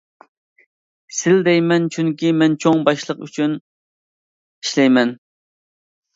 [1.17, 5.15] «سىل» دەيمەن، چۈنكى، مەن چوڭ باشلىق ئۈچۈن ئىشلەيمەن.